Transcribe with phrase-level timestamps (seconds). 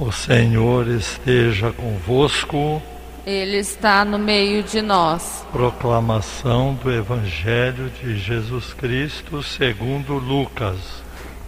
[0.00, 2.80] O Senhor esteja convosco.
[3.26, 5.44] Ele está no meio de nós.
[5.50, 10.76] Proclamação do Evangelho de Jesus Cristo segundo Lucas.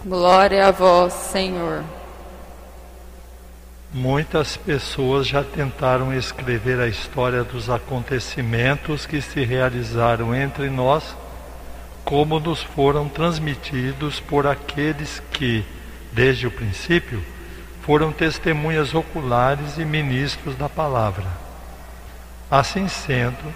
[0.03, 1.81] Glória a vós, Senhor.
[3.93, 11.15] Muitas pessoas já tentaram escrever a história dos acontecimentos que se realizaram entre nós,
[12.03, 15.63] como nos foram transmitidos por aqueles que,
[16.11, 17.23] desde o princípio,
[17.91, 21.25] foram testemunhas oculares e ministros da palavra.
[22.49, 23.53] Assim sendo,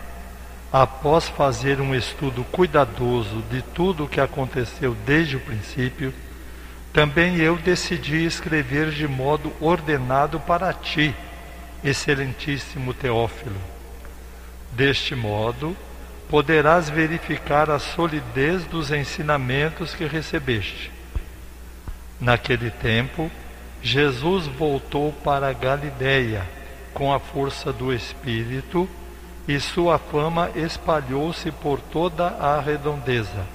[0.73, 6.13] após fazer um estudo cuidadoso de tudo o que aconteceu desde o princípio,
[6.91, 11.15] também eu decidi escrever de modo ordenado para ti,
[11.81, 13.61] excelentíssimo Teófilo.
[14.73, 15.77] Deste modo,
[16.29, 20.91] poderás verificar a solidez dos ensinamentos que recebeste.
[22.19, 23.31] Naquele tempo,
[23.85, 26.41] Jesus voltou para Galiléia
[26.91, 28.89] com a força do Espírito
[29.47, 33.45] e sua fama espalhou-se por toda a redondeza.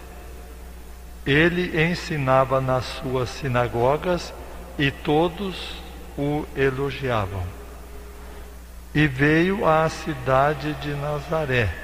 [1.27, 4.33] Ele ensinava nas suas sinagogas
[4.79, 5.75] e todos
[6.17, 7.43] o elogiavam.
[8.95, 11.75] E veio à cidade de Nazaré,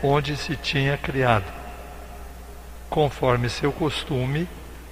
[0.00, 1.52] onde se tinha criado.
[2.88, 4.46] Conforme seu costume,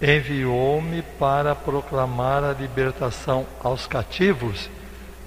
[0.00, 4.68] Enviou-me para proclamar a libertação aos cativos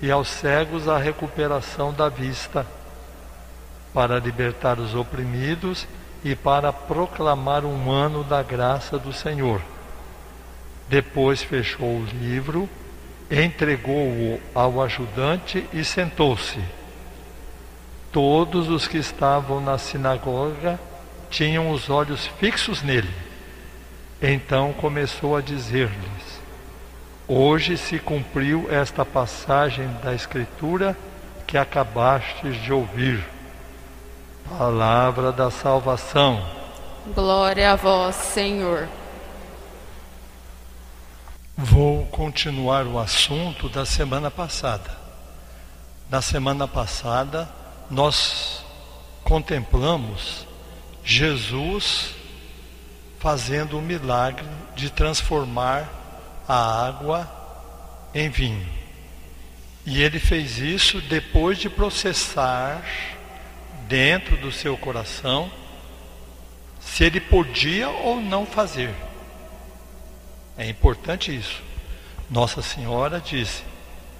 [0.02, 2.66] e aos cegos a recuperação da vista,
[3.94, 5.88] para libertar os oprimidos
[6.24, 9.62] e para proclamar um ano da graça do Senhor.
[10.88, 12.70] Depois fechou o livro,
[13.30, 16.60] entregou-o ao ajudante e sentou-se.
[18.12, 20.80] Todos os que estavam na sinagoga
[21.30, 23.29] tinham os olhos fixos nele.
[24.22, 26.42] Então começou a dizer-lhes:
[27.28, 30.98] Hoje se cumpriu esta passagem da Escritura
[31.48, 33.26] que acabastes de ouvir.
[34.50, 36.44] Palavra da salvação.
[37.16, 38.90] Glória a vós, Senhor.
[41.56, 44.98] Vou continuar o assunto da semana passada.
[46.10, 47.48] Na semana passada,
[47.90, 48.64] nós
[49.24, 50.46] contemplamos
[51.04, 52.19] Jesus
[53.20, 55.88] fazendo o milagre de transformar
[56.48, 57.30] a água
[58.14, 58.68] em vinho.
[59.86, 62.84] E ele fez isso depois de processar
[63.88, 65.52] dentro do seu coração
[66.80, 68.94] se ele podia ou não fazer.
[70.58, 71.62] É importante isso.
[72.30, 73.64] Nossa Senhora disse: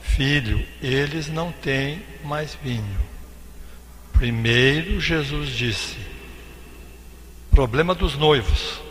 [0.02, 3.00] Filho, eles não têm mais vinho.
[4.14, 5.98] Primeiro Jesus disse:
[7.52, 8.89] Problema dos noivos.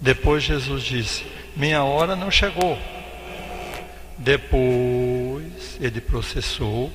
[0.00, 1.24] Depois Jesus disse:
[1.54, 2.78] Minha hora não chegou.
[4.18, 6.92] Depois ele processou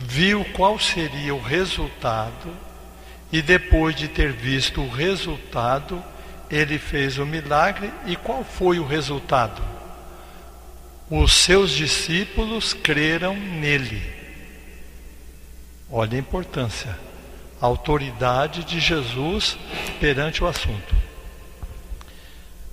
[0.00, 2.50] viu qual seria o resultado
[3.30, 6.02] e depois de ter visto o resultado,
[6.50, 9.62] ele fez o milagre e qual foi o resultado?
[11.08, 14.02] Os seus discípulos creram nele.
[15.90, 16.96] Olha a importância,
[17.60, 19.58] a autoridade de Jesus
[20.00, 20.99] perante o assunto.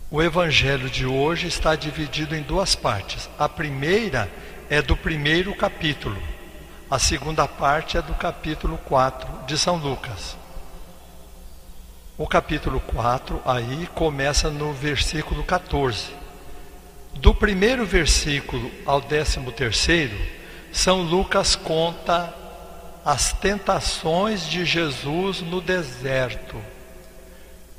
[0.10, 3.30] O evangelho de hoje está dividido em duas partes.
[3.38, 4.32] A primeira
[4.70, 6.18] é do primeiro capítulo
[6.90, 10.38] a segunda parte é do capítulo 4 de São Lucas.
[12.18, 16.16] O capítulo 4 aí começa no versículo 14.
[17.16, 20.18] Do primeiro versículo ao décimo terceiro,
[20.72, 22.34] São Lucas conta
[23.04, 26.56] as tentações de Jesus no deserto.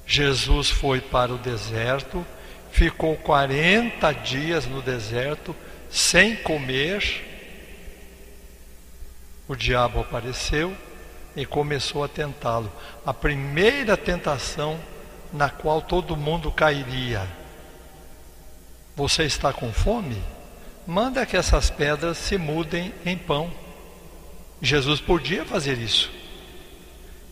[0.08, 2.26] Jesus foi para o deserto,
[2.72, 5.54] ficou 40 dias no deserto
[5.88, 7.28] sem comer
[9.48, 10.76] o diabo apareceu
[11.34, 12.70] e começou a tentá-lo.
[13.04, 14.78] A primeira tentação
[15.32, 17.26] na qual todo mundo cairia.
[18.94, 20.22] Você está com fome?
[20.86, 23.50] Manda que essas pedras se mudem em pão.
[24.60, 26.10] Jesus podia fazer isso.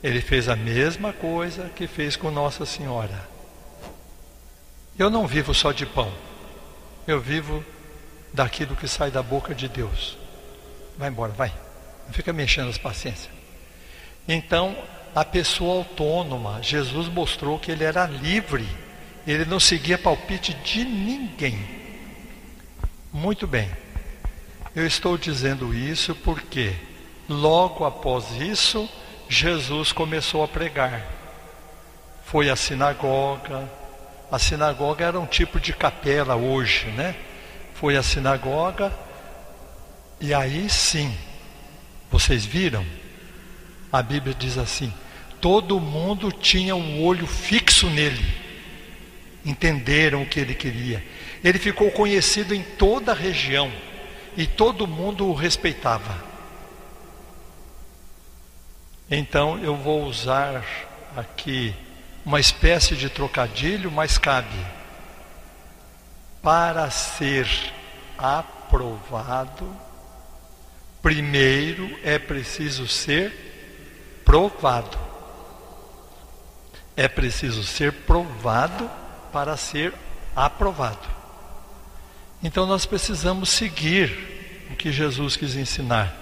[0.07, 3.29] Ele fez a mesma coisa que fez com Nossa Senhora.
[4.97, 6.13] Eu não vivo só de pão.
[7.09, 7.65] Eu vivo
[8.33, 10.17] daquilo que sai da boca de Deus.
[10.97, 11.53] Vai embora, vai.
[12.07, 13.29] Não fica mexendo as paciências.
[14.29, 14.77] Então,
[15.13, 18.65] a pessoa autônoma, Jesus mostrou que ele era livre.
[19.27, 21.59] Ele não seguia palpite de ninguém.
[23.13, 23.69] Muito bem.
[24.73, 26.77] Eu estou dizendo isso porque
[27.29, 28.89] logo após isso,
[29.29, 31.03] Jesus começou a pregar.
[32.25, 33.69] Foi à sinagoga.
[34.31, 37.15] A sinagoga era um tipo de capela hoje, né?
[37.75, 38.93] Foi à sinagoga
[40.21, 41.15] e aí sim,
[42.11, 42.85] vocês viram?
[43.93, 44.93] A Bíblia diz assim:
[45.41, 48.25] todo mundo tinha um olho fixo nele,
[49.45, 51.05] entenderam o que ele queria.
[51.45, 53.71] Ele ficou conhecido em toda a região
[54.37, 56.25] e todo mundo o respeitava.
[59.11, 60.65] Então eu vou usar
[61.17, 61.75] aqui
[62.25, 64.59] uma espécie de trocadilho, mas cabe.
[66.43, 67.49] Para ser
[68.19, 69.69] aprovado,
[71.01, 74.99] primeiro é preciso ser provado.
[76.97, 78.91] É preciso ser provado
[79.33, 79.95] para ser
[80.35, 81.09] aprovado.
[82.43, 86.13] Então nós precisamos seguir o que Jesus quis ensinar.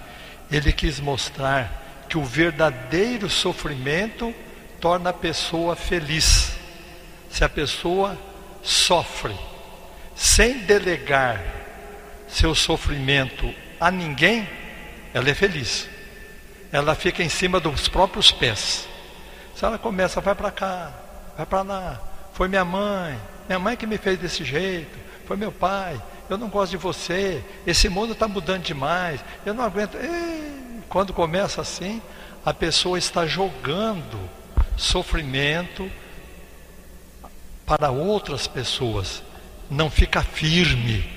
[0.51, 4.33] Ele quis mostrar que o verdadeiro sofrimento
[4.79, 6.55] torna a pessoa feliz.
[7.29, 8.17] Se a pessoa
[8.61, 9.35] sofre
[10.15, 11.41] sem delegar
[12.27, 14.47] seu sofrimento a ninguém,
[15.13, 15.87] ela é feliz.
[16.71, 18.87] Ela fica em cima dos próprios pés.
[19.55, 20.91] Se ela começa, vai para cá,
[21.37, 22.01] vai para lá,
[22.33, 23.17] foi minha mãe,
[23.47, 27.43] minha mãe que me fez desse jeito, foi meu pai, eu não gosto de você,
[27.65, 29.95] esse mundo está mudando demais, eu não aguento.
[29.97, 32.01] Ei, quando começa assim,
[32.45, 34.19] a pessoa está jogando
[34.77, 35.89] sofrimento
[37.65, 39.23] para outras pessoas,
[39.69, 41.09] não fica firme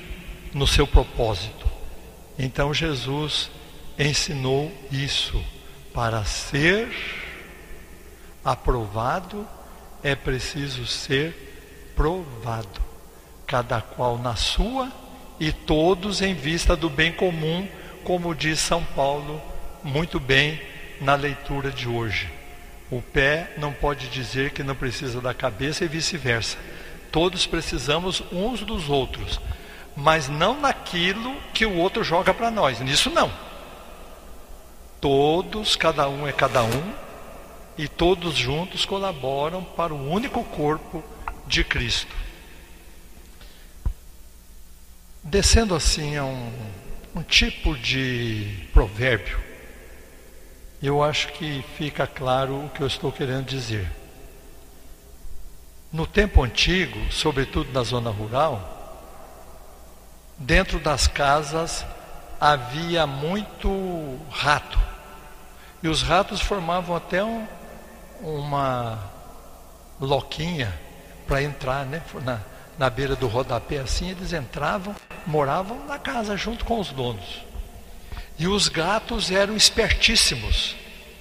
[0.54, 1.66] no seu propósito.
[2.38, 3.50] Então Jesus
[3.98, 5.44] ensinou isso.
[5.92, 6.88] Para ser
[8.44, 9.46] aprovado,
[10.02, 12.80] é preciso ser provado,
[13.46, 14.92] cada qual na sua
[15.40, 17.66] e todos em vista do bem comum,
[18.04, 19.42] como diz São Paulo
[19.88, 20.60] muito bem
[21.00, 22.30] na leitura de hoje.
[22.90, 26.58] O pé não pode dizer que não precisa da cabeça e vice-versa.
[27.10, 29.40] Todos precisamos uns dos outros,
[29.96, 32.80] mas não naquilo que o outro joga para nós.
[32.80, 33.32] Nisso não.
[35.00, 36.92] Todos, cada um é cada um,
[37.76, 41.02] e todos juntos colaboram para o único corpo
[41.46, 42.14] de Cristo.
[45.22, 46.52] Descendo assim a um,
[47.14, 49.47] um tipo de provérbio
[50.86, 53.90] eu acho que fica claro o que eu estou querendo dizer.
[55.92, 58.76] No tempo antigo, sobretudo na zona rural,
[60.36, 61.84] dentro das casas
[62.40, 64.78] havia muito rato.
[65.82, 67.46] E os ratos formavam até um,
[68.20, 68.98] uma
[70.00, 70.72] loquinha
[71.26, 72.40] para entrar né, na,
[72.78, 73.78] na beira do rodapé.
[73.78, 74.94] Assim eles entravam,
[75.26, 77.47] moravam na casa junto com os donos.
[78.38, 80.76] E os gatos eram espertíssimos.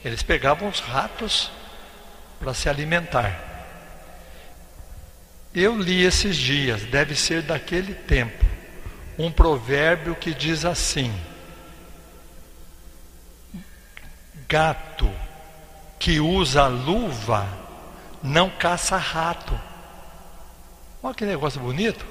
[0.06, 1.52] Eles pegavam os ratos
[2.40, 3.44] para se alimentar.
[5.54, 8.46] Eu li esses dias, deve ser daquele tempo,
[9.18, 11.12] um provérbio que diz assim:
[14.48, 15.12] Gato
[15.98, 17.48] que usa luva
[18.22, 19.60] não caça rato.
[21.01, 22.06] Olha que negócio bonito.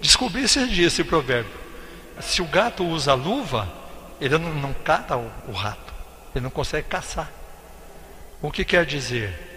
[0.00, 1.52] Descobri esses dias esse provérbio.
[2.20, 3.79] Se o gato usa luva,
[4.20, 5.94] ele não, não cata o, o rato,
[6.34, 7.30] ele não consegue caçar.
[8.42, 9.48] O que quer dizer?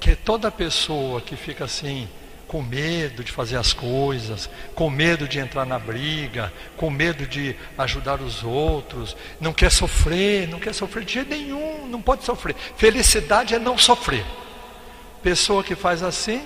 [0.00, 2.08] Que toda pessoa que fica assim,
[2.52, 7.56] com medo de fazer as coisas, com medo de entrar na briga, com medo de
[7.78, 12.54] ajudar os outros, não quer sofrer, não quer sofrer de jeito nenhum, não pode sofrer.
[12.76, 14.24] Felicidade é não sofrer.
[15.22, 16.44] Pessoa que faz assim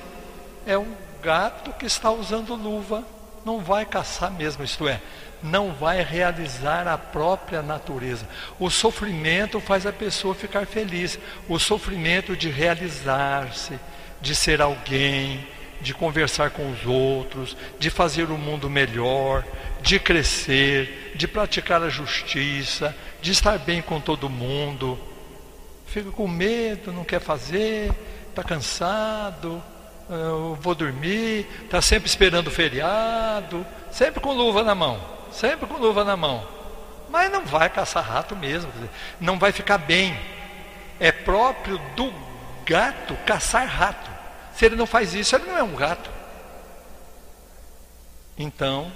[0.67, 3.03] é um gato que está usando luva,
[3.45, 5.01] não vai caçar mesmo, isto é,
[5.47, 8.27] não vai realizar a própria natureza.
[8.59, 11.19] O sofrimento faz a pessoa ficar feliz.
[11.49, 13.79] O sofrimento de realizar-se,
[14.21, 15.47] de ser alguém,
[15.81, 19.45] de conversar com os outros, de fazer o mundo melhor,
[19.81, 24.99] de crescer, de praticar a justiça, de estar bem com todo mundo.
[25.87, 27.91] Fica com medo, não quer fazer,
[28.29, 29.63] está cansado,
[30.11, 35.77] eu vou dormir, está sempre esperando o feriado, sempre com luva na mão sempre com
[35.77, 36.47] luva na mão.
[37.09, 38.73] Mas não vai caçar rato mesmo,
[39.21, 40.19] não vai ficar bem.
[40.99, 42.13] É próprio do
[42.65, 44.11] gato caçar rato.
[44.55, 46.11] Se ele não faz isso, ele não é um gato.
[48.39, 48.91] Então,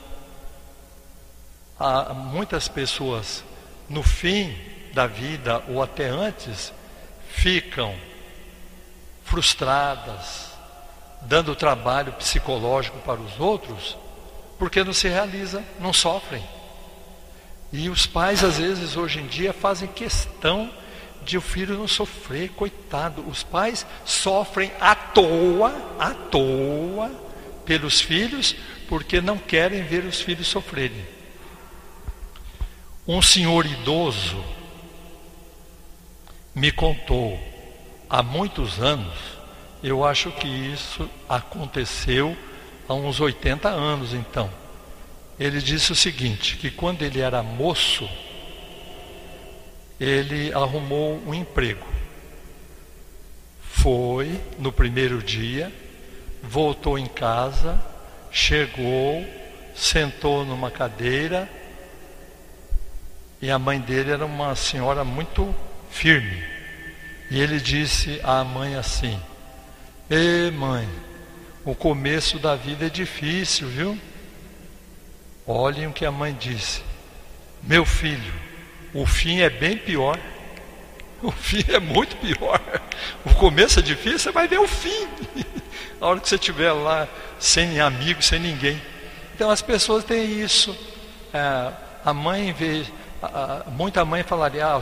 [1.78, 3.44] há muitas pessoas
[3.88, 4.56] no fim
[4.92, 6.72] da vida ou até antes
[7.30, 7.94] ficam
[9.24, 10.50] frustradas,
[11.22, 13.96] dando trabalho psicológico para os outros,
[14.60, 16.46] porque não se realiza, não sofrem.
[17.72, 20.70] E os pais, às vezes, hoje em dia, fazem questão
[21.24, 23.26] de o filho não sofrer, coitado.
[23.26, 27.10] Os pais sofrem à toa, à toa,
[27.64, 28.54] pelos filhos,
[28.86, 31.06] porque não querem ver os filhos sofrerem.
[33.08, 34.44] Um senhor idoso
[36.54, 37.40] me contou
[38.10, 39.18] há muitos anos,
[39.82, 42.36] eu acho que isso aconteceu
[42.90, 44.50] há uns 80 anos então.
[45.38, 48.08] Ele disse o seguinte: que quando ele era moço,
[49.98, 51.86] ele arrumou um emprego.
[53.62, 55.72] Foi no primeiro dia,
[56.42, 57.80] voltou em casa,
[58.32, 59.24] chegou,
[59.74, 61.48] sentou numa cadeira
[63.40, 65.54] e a mãe dele era uma senhora muito
[65.90, 66.44] firme.
[67.30, 69.18] E ele disse à mãe assim:
[70.10, 70.88] Ê mãe,
[71.70, 73.98] o começo da vida é difícil, viu?
[75.46, 76.82] Olhem o que a mãe disse:
[77.62, 78.32] Meu filho,
[78.92, 80.18] o fim é bem pior.
[81.22, 82.58] O fim é muito pior.
[83.26, 85.06] O começo é difícil, você vai ver o fim.
[86.00, 87.06] A hora que você estiver lá,
[87.38, 88.80] sem amigos, sem ninguém.
[89.34, 90.74] Então as pessoas têm isso.
[91.34, 91.72] É,
[92.02, 92.86] a mãe vê,
[93.72, 94.80] muita mãe falaria, ah,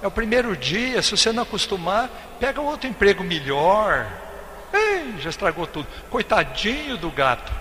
[0.00, 4.29] é o primeiro dia, se você não acostumar, pega outro emprego melhor.
[4.72, 5.88] Ei, já estragou tudo.
[6.08, 7.52] Coitadinho do gato,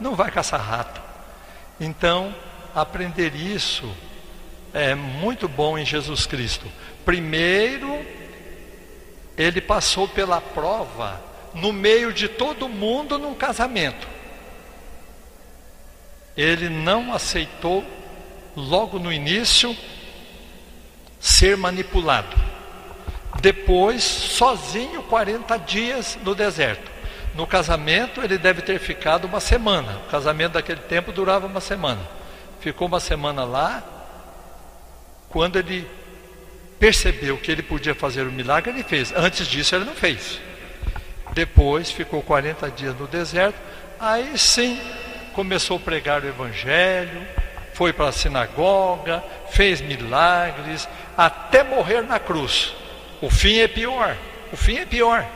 [0.00, 1.00] não vai caçar rato.
[1.80, 2.34] Então,
[2.74, 3.94] aprender isso
[4.72, 6.66] é muito bom em Jesus Cristo.
[7.04, 8.04] Primeiro,
[9.36, 11.20] ele passou pela prova
[11.54, 14.06] no meio de todo mundo num casamento.
[16.36, 17.84] Ele não aceitou
[18.54, 19.76] logo no início
[21.20, 22.47] ser manipulado.
[23.40, 26.90] Depois, sozinho, 40 dias no deserto.
[27.34, 29.96] No casamento, ele deve ter ficado uma semana.
[30.06, 32.00] O casamento daquele tempo durava uma semana.
[32.60, 33.82] Ficou uma semana lá,
[35.28, 35.88] quando ele
[36.80, 39.12] percebeu que ele podia fazer o milagre, ele fez.
[39.14, 40.40] Antes disso, ele não fez.
[41.32, 43.58] Depois, ficou 40 dias no deserto.
[44.00, 44.80] Aí sim,
[45.32, 47.24] começou a pregar o Evangelho,
[47.72, 52.74] foi para a sinagoga, fez milagres, até morrer na cruz.
[53.20, 54.16] O fim é pior.
[54.52, 55.26] O fim é pior.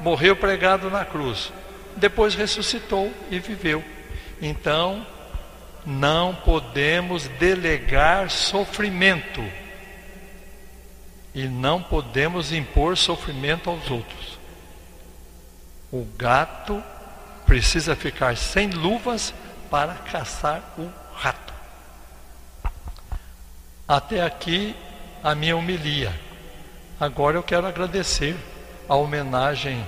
[0.00, 1.52] Morreu pregado na cruz.
[1.96, 3.82] Depois ressuscitou e viveu.
[4.42, 5.06] Então,
[5.86, 9.42] não podemos delegar sofrimento
[11.34, 14.38] e não podemos impor sofrimento aos outros.
[15.92, 16.82] O gato
[17.44, 19.34] precisa ficar sem luvas
[19.70, 21.52] para caçar o rato.
[23.86, 24.74] Até aqui
[25.22, 26.12] a minha homilia.
[26.98, 28.36] Agora eu quero agradecer
[28.88, 29.84] a homenagem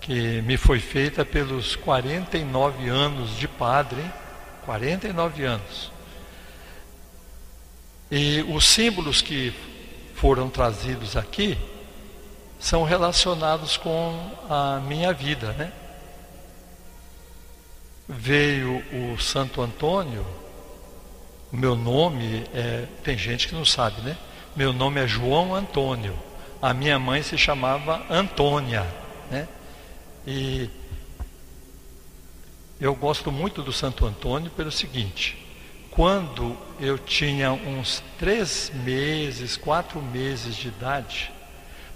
[0.00, 4.00] que me foi feita pelos 49 anos de padre.
[4.00, 4.12] Hein?
[4.64, 5.92] 49 anos.
[8.10, 9.54] E os símbolos que
[10.16, 11.56] foram trazidos aqui
[12.58, 15.72] são relacionados com a minha vida, né?
[18.08, 20.26] Veio o Santo Antônio,
[21.52, 24.16] o meu nome é, tem gente que não sabe, né?
[24.56, 26.18] Meu nome é João Antônio.
[26.60, 28.86] A minha mãe se chamava Antônia,
[29.30, 29.46] né?
[30.26, 30.68] E
[32.80, 35.38] eu gosto muito do Santo Antônio pelo seguinte:
[35.90, 41.32] quando eu tinha uns três meses, quatro meses de idade,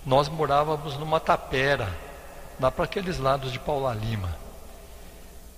[0.06, 1.92] nós morávamos numa tapera,
[2.61, 4.37] lá para aqueles lados de Paula Lima.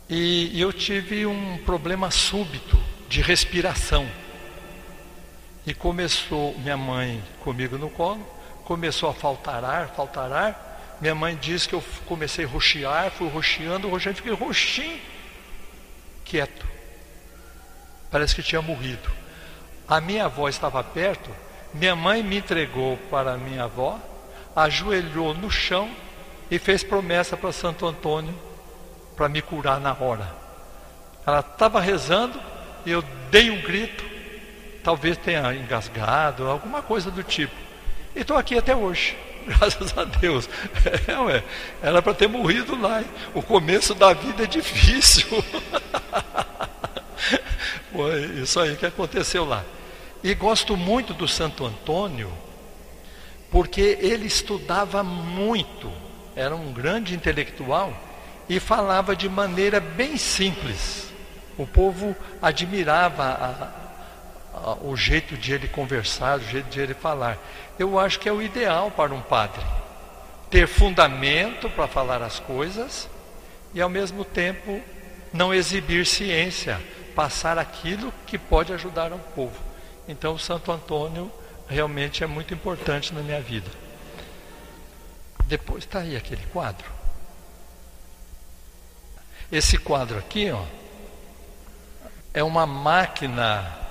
[0.08, 4.08] E, e eu tive um problema súbito de respiração.
[5.66, 8.25] E começou, minha mãe comigo no colo,
[8.64, 10.96] começou a faltar ar, faltar ar.
[11.00, 15.00] Minha mãe disse que eu comecei a roxear, fui roxeando, roxeando, fiquei roxinho
[16.25, 16.66] quieto.
[18.11, 19.11] Parece que tinha morrido.
[19.88, 21.30] A minha avó estava perto,
[21.73, 23.99] minha mãe me entregou para a minha avó,
[24.54, 25.88] ajoelhou no chão
[26.50, 28.35] e fez promessa para Santo Antônio
[29.16, 30.28] para me curar na hora.
[31.26, 32.40] Ela estava rezando
[32.85, 34.04] e eu dei um grito,
[34.87, 37.57] talvez tenha engasgado, alguma coisa do tipo.
[38.14, 39.16] E estou aqui até hoje.
[39.45, 40.49] Graças a Deus.
[41.09, 41.43] É, ué,
[41.83, 43.00] era para ter morrido lá.
[43.00, 43.09] Hein?
[43.35, 45.26] O começo da vida é difícil.
[47.93, 49.64] Foi isso aí que aconteceu lá.
[50.23, 52.33] E gosto muito do Santo Antônio,
[53.50, 55.90] porque ele estudava muito,
[56.37, 57.93] era um grande intelectual
[58.49, 61.12] e falava de maneira bem simples.
[61.59, 63.86] O povo admirava
[64.82, 67.38] o jeito de ele conversar, o jeito de ele falar.
[67.78, 69.64] Eu acho que é o ideal para um padre.
[70.50, 73.08] Ter fundamento para falar as coisas
[73.75, 74.80] e ao mesmo tempo
[75.32, 76.80] não exibir ciência,
[77.14, 79.58] passar aquilo que pode ajudar o povo.
[80.08, 81.30] Então, o Santo Antônio
[81.68, 83.70] realmente é muito importante na minha vida.
[85.44, 86.86] Depois está aí aquele quadro.
[89.50, 90.62] Esse quadro aqui, ó,
[92.34, 93.86] é uma máquina,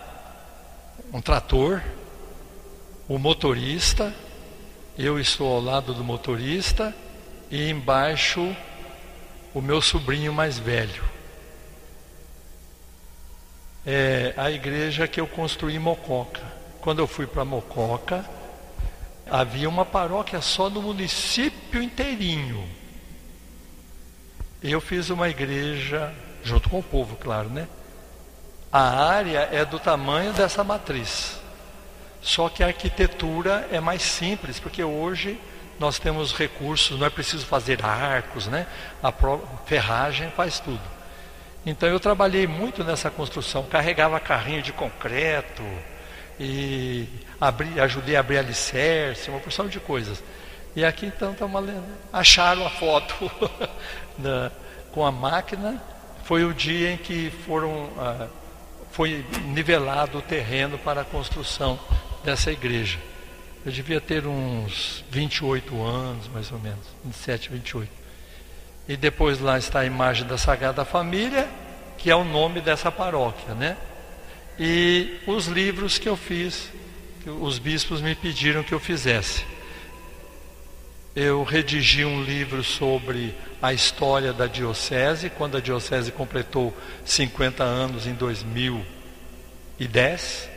[1.13, 1.81] um trator,
[3.07, 4.13] o motorista,
[4.97, 6.95] eu estou ao lado do motorista
[7.51, 8.55] e embaixo
[9.53, 11.03] o meu sobrinho mais velho.
[13.85, 16.41] É a igreja que eu construí em Mococa.
[16.81, 18.25] Quando eu fui para Mococa,
[19.29, 22.67] havia uma paróquia só no município inteirinho.
[24.61, 27.67] Eu fiz uma igreja, junto com o povo, claro, né?
[28.77, 31.39] A área é do tamanho dessa matriz.
[32.21, 35.39] Só que a arquitetura é mais simples, porque hoje
[35.79, 38.67] nós temos recursos, não é preciso fazer arcos, né?
[39.01, 39.13] A
[39.65, 40.81] ferragem faz tudo.
[41.65, 45.63] Então eu trabalhei muito nessa construção, carregava carrinho de concreto
[46.37, 47.07] e
[47.39, 50.21] abri, ajudei a abrir alicerce, uma porção de coisas.
[50.75, 51.63] E aqui então estamos
[52.11, 53.31] acharam a foto
[54.19, 54.51] da,
[54.91, 55.81] com a máquina.
[56.25, 58.27] Foi o dia em que foram ah,
[58.95, 61.77] foi nivelado o terreno para a construção
[62.23, 62.97] dessa igreja.
[63.65, 67.91] Eu devia ter uns 28 anos, mais ou menos, 27, 28.
[68.87, 71.45] E depois lá está a imagem da Sagrada Família,
[71.97, 73.75] que é o nome dessa paróquia, né?
[74.57, 76.71] E os livros que eu fiz,
[77.21, 79.45] que os bispos me pediram que eu fizesse.
[81.15, 88.05] Eu redigi um livro sobre a história da diocese, quando a diocese completou 50 anos
[88.05, 90.49] em 2010.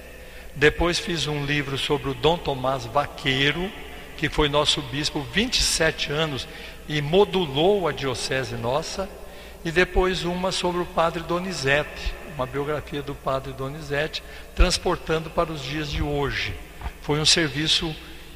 [0.56, 3.70] Depois fiz um livro sobre o Dom Tomás Vaqueiro,
[4.16, 6.48] que foi nosso bispo 27 anos
[6.88, 9.08] e modulou a diocese nossa.
[9.64, 14.24] E depois uma sobre o padre Donizete, uma biografia do padre Donizete,
[14.56, 16.52] transportando para os dias de hoje.
[17.00, 17.94] Foi um serviço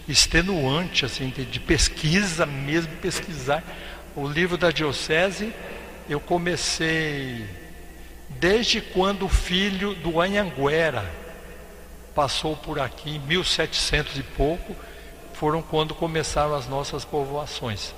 [0.09, 3.63] extenuante, assim, de pesquisa mesmo, pesquisar.
[4.15, 5.53] O livro da diocese,
[6.09, 7.47] eu comecei
[8.29, 11.09] desde quando o filho do Anhanguera,
[12.15, 14.75] passou por aqui em 1700 e pouco,
[15.33, 17.95] foram quando começaram as nossas povoações.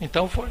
[0.00, 0.48] Então foi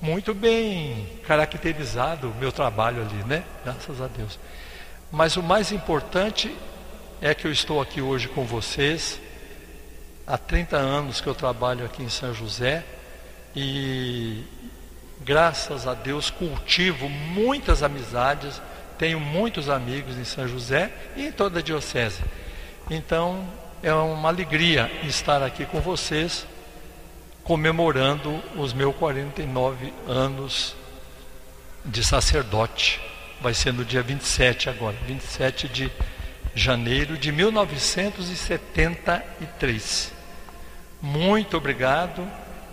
[0.00, 3.44] muito bem caracterizado o meu trabalho ali, né?
[3.64, 4.38] Graças a Deus.
[5.10, 6.54] Mas o mais importante
[7.20, 9.20] é que eu estou aqui hoje com vocês.
[10.30, 12.84] Há 30 anos que eu trabalho aqui em São José
[13.56, 14.44] e
[15.22, 18.62] graças a Deus cultivo muitas amizades
[18.96, 22.22] tenho muitos amigos em São José e em toda a diocese.
[22.88, 23.44] Então,
[23.82, 26.46] é uma alegria estar aqui com vocês,
[27.42, 30.76] comemorando os meus 49 anos
[31.84, 33.00] de sacerdote.
[33.40, 35.90] Vai ser no dia 27 agora, 27 de
[36.54, 40.19] janeiro de 1973.
[41.02, 42.26] Muito obrigado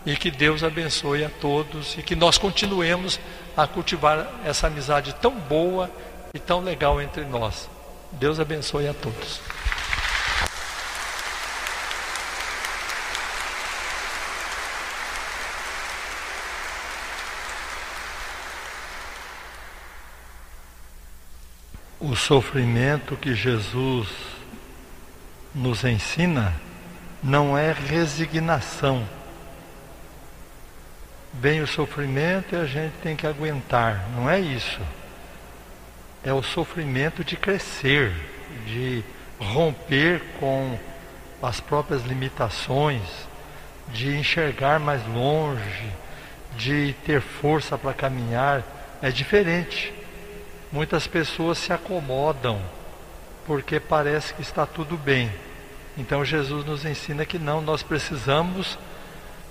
[0.06, 3.20] e que Deus abençoe a todos e que nós continuemos
[3.56, 5.90] a cultivar essa amizade tão boa
[6.34, 7.70] e tão legal entre nós.
[8.12, 9.40] Deus abençoe a todos.
[22.00, 24.08] O sofrimento que Jesus
[25.54, 26.67] nos ensina
[27.24, 29.08] não é resignação.
[31.34, 34.82] Vem o sofrimento e a gente tem que aguentar, não é isso
[36.28, 38.14] é o sofrimento de crescer,
[38.66, 39.02] de
[39.40, 40.78] romper com
[41.42, 43.02] as próprias limitações,
[43.94, 45.90] de enxergar mais longe,
[46.58, 48.62] de ter força para caminhar,
[49.02, 49.94] é diferente.
[50.70, 52.62] Muitas pessoas se acomodam
[53.46, 55.32] porque parece que está tudo bem.
[55.98, 58.78] Então Jesus nos ensina que não, nós precisamos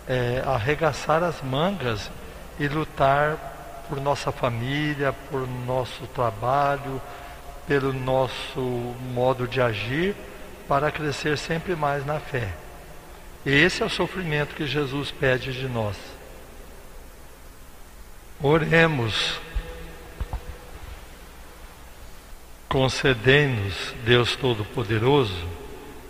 [0.09, 2.11] é, arregaçar as mangas
[2.59, 7.01] e lutar por nossa família, por nosso trabalho,
[7.67, 8.61] pelo nosso
[9.13, 10.15] modo de agir,
[10.69, 12.55] para crescer sempre mais na fé.
[13.45, 15.97] Esse é o sofrimento que Jesus pede de nós.
[18.43, 19.41] Oremos.
[22.69, 25.47] Concedei-nos, Deus Todo-Poderoso,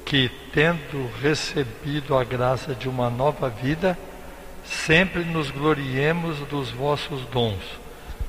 [0.07, 3.99] que, tendo recebido a graça de uma nova vida,
[4.65, 7.63] sempre nos gloriemos dos vossos dons.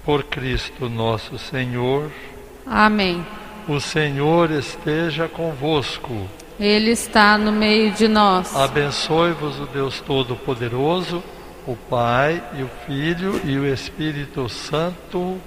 [0.04, 2.12] Por Cristo nosso Senhor.
[2.66, 3.26] Amém.
[3.68, 6.28] O Senhor esteja convosco.
[6.60, 8.56] Ele está no meio de nós.
[8.56, 11.24] Abençoe-vos o Deus Todo-Poderoso,
[11.68, 15.40] o Pai e o Filho e o Espírito Santo.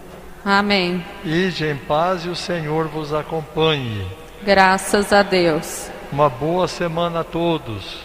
[0.44, 1.04] Amém.
[1.24, 4.06] Ide em paz e o Senhor vos acompanhe.
[4.44, 5.90] Graças a Deus.
[6.12, 8.04] Uma boa semana a todos.